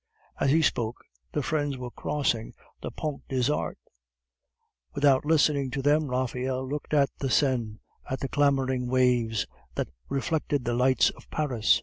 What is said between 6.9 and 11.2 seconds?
at the Seine, at the clamoring waves that reflected the lights